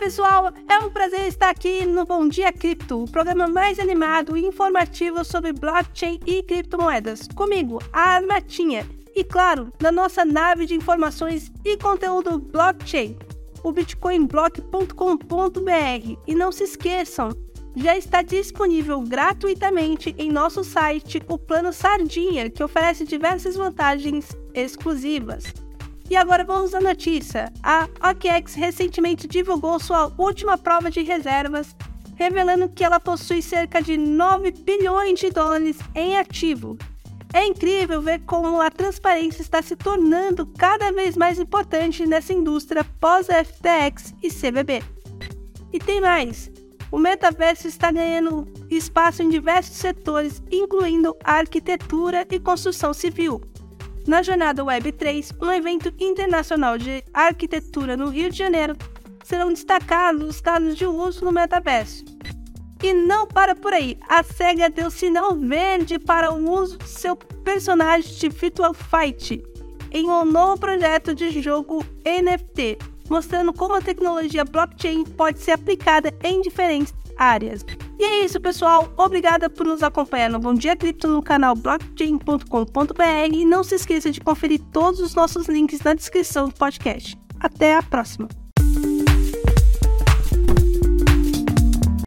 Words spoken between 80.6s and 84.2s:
Cripto no canal blockchain.com.br e não se esqueça